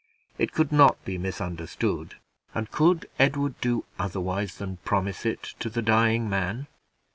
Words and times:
It 0.39 0.51
could 0.51 0.71
not 0.71 1.05
be 1.05 1.19
misunderstood, 1.19 2.15
and 2.55 2.71
could 2.71 3.07
Edward 3.19 3.61
do 3.61 3.85
otherwise 3.99 4.55
than 4.57 4.77
promise 4.77 5.27
it 5.27 5.53
to 5.59 5.69
the 5.69 5.83
dying 5.83 6.27
man? 6.27 6.65